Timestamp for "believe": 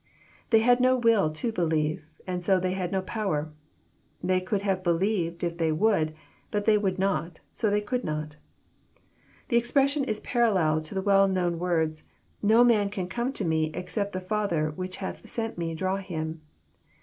1.51-2.03